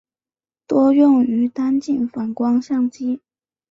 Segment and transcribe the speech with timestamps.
[0.65, 3.21] 多用于单镜反光相机。